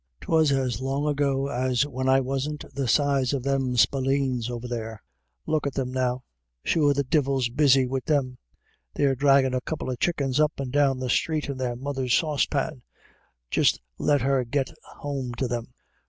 [0.21, 5.03] "'Twas as long ago as when I wasn't the size of them spalpeens over there—
[5.45, 6.23] Look at them now;
[6.63, 8.39] sure the divil's busy wid them;
[8.95, 12.81] they're draggin' a couple of chuckens up and down the street in their mother's saucepan;
[13.51, 15.71] just let her git home to them.